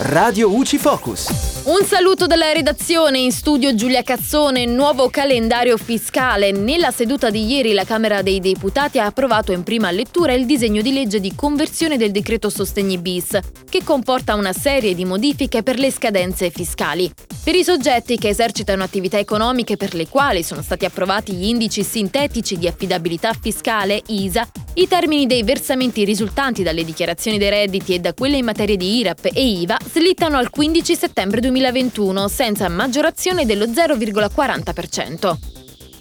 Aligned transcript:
Radio 0.00 0.54
UCI 0.54 0.78
Focus. 0.78 1.26
Un 1.64 1.84
saluto 1.84 2.28
dalla 2.28 2.52
redazione, 2.52 3.18
in 3.18 3.32
studio 3.32 3.74
Giulia 3.74 4.04
Cazzone, 4.04 4.64
nuovo 4.64 5.10
calendario 5.10 5.76
fiscale. 5.76 6.52
Nella 6.52 6.92
seduta 6.92 7.30
di 7.30 7.44
ieri 7.44 7.72
la 7.72 7.82
Camera 7.82 8.22
dei 8.22 8.38
Deputati 8.38 9.00
ha 9.00 9.06
approvato 9.06 9.50
in 9.50 9.64
prima 9.64 9.90
lettura 9.90 10.34
il 10.34 10.46
disegno 10.46 10.82
di 10.82 10.92
legge 10.92 11.18
di 11.18 11.34
conversione 11.34 11.96
del 11.96 12.12
decreto 12.12 12.48
Sostegni 12.48 12.98
bis, 12.98 13.36
che 13.68 13.82
comporta 13.82 14.36
una 14.36 14.52
serie 14.52 14.94
di 14.94 15.04
modifiche 15.04 15.64
per 15.64 15.80
le 15.80 15.90
scadenze 15.90 16.50
fiscali. 16.50 17.12
Per 17.42 17.56
i 17.56 17.64
soggetti 17.64 18.18
che 18.18 18.28
esercitano 18.28 18.84
attività 18.84 19.18
economiche 19.18 19.76
per 19.76 19.94
le 19.94 20.06
quali 20.06 20.44
sono 20.44 20.62
stati 20.62 20.84
approvati 20.84 21.32
gli 21.32 21.46
indici 21.46 21.82
sintetici 21.82 22.56
di 22.56 22.68
affidabilità 22.68 23.32
fiscale 23.32 24.00
ISA, 24.06 24.46
i 24.78 24.86
termini 24.86 25.26
dei 25.26 25.42
versamenti 25.42 26.04
risultanti 26.04 26.62
dalle 26.62 26.84
dichiarazioni 26.84 27.36
dei 27.36 27.50
redditi 27.50 27.94
e 27.94 27.98
da 27.98 28.14
quelle 28.14 28.36
in 28.36 28.44
materia 28.44 28.76
di 28.76 28.98
IRAP 28.98 29.30
e 29.32 29.44
IVA 29.44 29.76
slittano 29.84 30.36
al 30.36 30.50
15 30.50 30.94
settembre 30.94 31.40
2021 31.40 32.28
senza 32.28 32.68
maggiorazione 32.68 33.44
dello 33.44 33.66
0,40%. 33.66 35.36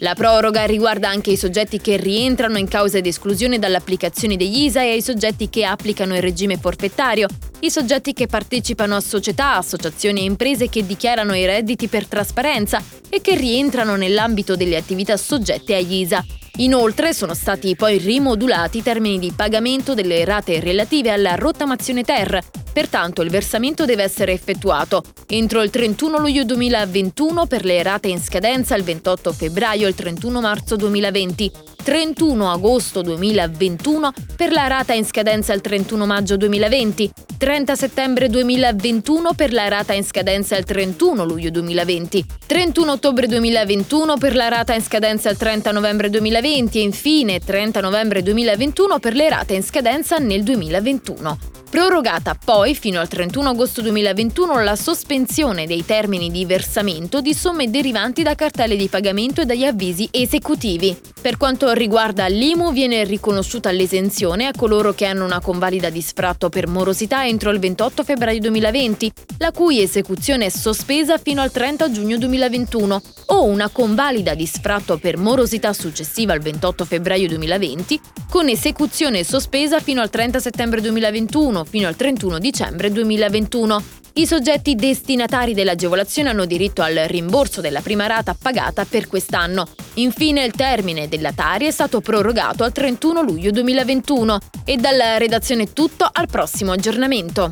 La 0.01 0.13
proroga 0.13 0.65
riguarda 0.65 1.09
anche 1.09 1.31
i 1.31 1.37
soggetti 1.37 1.81
che 1.81 1.97
rientrano 1.97 2.59
in 2.59 2.67
causa 2.67 2.99
di 2.99 3.09
esclusione 3.09 3.57
dall'applicazione 3.57 4.37
degli 4.37 4.65
ISA 4.65 4.83
e 4.83 4.91
ai 4.91 5.01
soggetti 5.01 5.49
che 5.49 5.65
applicano 5.65 6.15
il 6.15 6.21
regime 6.21 6.57
forfettario, 6.57 7.27
i 7.61 7.71
soggetti 7.71 8.13
che 8.13 8.27
partecipano 8.27 8.95
a 8.95 9.01
società, 9.01 9.55
associazioni 9.55 10.19
e 10.19 10.25
imprese 10.25 10.69
che 10.69 10.85
dichiarano 10.85 11.35
i 11.35 11.47
redditi 11.47 11.87
per 11.87 12.05
trasparenza 12.05 12.79
e 13.09 13.21
che 13.21 13.35
rientrano 13.35 13.95
nell'ambito 13.95 14.55
delle 14.55 14.77
attività 14.77 15.17
soggette 15.17 15.73
agli 15.73 16.01
ISA, 16.01 16.23
Inoltre 16.59 17.13
sono 17.13 17.35
stati 17.35 17.75
poi 17.75 17.99
rimodulati 17.99 18.79
i 18.79 18.83
termini 18.83 19.19
di 19.19 19.31
pagamento 19.35 19.93
delle 19.93 20.25
rate 20.25 20.59
relative 20.59 21.11
alla 21.11 21.35
rottamazione 21.35 22.03
ter. 22.03 22.39
Pertanto 22.73 23.21
il 23.21 23.29
versamento 23.29 23.85
deve 23.85 24.01
essere 24.01 24.31
effettuato 24.31 25.03
entro 25.27 25.61
il 25.61 25.69
31 25.69 26.17
luglio 26.17 26.43
2021 26.45 27.45
per 27.45 27.63
le 27.63 27.83
rate 27.83 28.07
in 28.07 28.19
scadenza 28.19 28.75
il 28.75 28.83
28 28.83 29.33
febbraio 29.33 29.85
e 29.85 29.89
il 29.89 29.95
31 29.95 30.41
marzo 30.41 30.75
2020, 30.75 31.51
31 31.87 32.51
agosto 32.51 33.01
2021 33.01 34.11
per 34.35 34.51
la 34.51 34.67
rata 34.67 34.91
in 34.91 35.05
scadenza 35.05 35.53
il 35.53 35.61
31 35.61 36.05
maggio 36.05 36.35
2020, 36.35 37.09
30 37.37 37.75
settembre 37.77 38.27
2021 38.27 39.33
per 39.33 39.53
la 39.53 39.69
rata 39.69 39.93
in 39.93 40.03
scadenza 40.03 40.57
il 40.57 40.65
31 40.65 41.23
luglio 41.23 41.49
2020, 41.49 42.25
31 42.45 42.91
ottobre 42.91 43.27
2021 43.27 44.17
per 44.17 44.35
la 44.35 44.49
rata 44.49 44.73
in 44.73 44.81
scadenza 44.81 45.29
il 45.29 45.37
30 45.37 45.71
novembre 45.71 46.09
2020 46.09 46.77
e 46.77 46.81
infine 46.81 47.39
30 47.39 47.79
novembre 47.79 48.21
2021 48.21 48.99
per 48.99 49.13
le 49.13 49.29
rate 49.29 49.53
in 49.53 49.63
scadenza 49.63 50.17
nel 50.17 50.43
2021. 50.43 51.56
Prorogata 51.69 52.33
poi 52.33 52.73
fino 52.75 53.01
al 53.01 53.09
31 53.09 53.49
agosto 53.49 53.81
2021 53.81 54.63
la 54.63 54.77
sospensione 54.77 55.67
dei 55.67 55.83
termini 55.83 56.31
di 56.31 56.45
versamento 56.45 57.19
di 57.19 57.33
somme 57.33 57.69
derivanti 57.69 58.23
da 58.23 58.35
cartelle 58.35 58.77
di 58.77 58.87
pagamento 58.87 59.41
e 59.41 59.45
dagli 59.45 59.65
avvisi 59.65 60.07
esecutivi. 60.09 60.97
Per 61.19 61.35
quanto 61.35 61.73
riguarda 61.73 62.27
l'IMU 62.27 62.71
viene 62.71 63.03
riconosciuta 63.03 63.69
l'esenzione 63.71 64.47
a 64.47 64.53
coloro 64.55 64.93
che 64.93 65.05
hanno 65.05 65.25
una 65.25 65.41
convalida 65.41 65.89
di 65.89 66.01
sfratto 66.01 66.47
per 66.47 66.67
morosità 66.67 67.27
entro 67.27 67.49
il 67.51 67.59
28 67.59 68.03
febbraio 68.03 68.39
2020, 68.39 69.11
la 69.39 69.51
cui 69.51 69.81
esecuzione 69.81 70.45
è 70.45 70.49
sospesa 70.49 71.17
fino 71.17 71.41
al 71.41 71.51
30 71.51 71.91
giugno 71.91 72.17
2021, 72.17 73.01
o 73.27 73.43
una 73.43 73.67
convalida 73.67 74.35
di 74.35 74.45
sfratto 74.45 74.97
per 74.97 75.17
morosità 75.17 75.73
successiva 75.73 76.31
al 76.31 76.39
28 76.39 76.85
febbraio 76.85 77.27
2020, 77.27 77.99
con 78.29 78.47
esecuzione 78.47 79.25
sospesa 79.25 79.81
fino 79.81 80.01
al 80.01 80.09
30 80.09 80.39
settembre 80.39 80.79
2021 80.79 81.56
fino 81.63 81.87
al 81.87 81.95
31 81.95 82.39
dicembre 82.39 82.91
2021. 82.91 83.83
I 84.13 84.25
soggetti 84.25 84.73
destinatari 84.73 85.53
dell'agevolazione 85.53 86.29
hanno 86.29 86.45
diritto 86.45 86.81
al 86.81 86.95
rimborso 87.07 87.61
della 87.61 87.81
prima 87.81 88.07
rata 88.07 88.35
pagata 88.39 88.85
per 88.85 89.07
quest'anno. 89.07 89.67
Infine 89.95 90.43
il 90.43 90.53
termine 90.53 91.07
della 91.07 91.31
Tari 91.33 91.67
è 91.67 91.71
stato 91.71 92.01
prorogato 92.01 92.63
al 92.63 92.71
31 92.71 93.21
luglio 93.21 93.51
2021 93.51 94.39
e 94.65 94.77
dalla 94.77 95.17
redazione 95.17 95.71
tutto 95.71 96.09
al 96.11 96.27
prossimo 96.27 96.71
aggiornamento. 96.71 97.51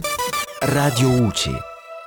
Radio 0.62 1.10
UCI 1.10 1.74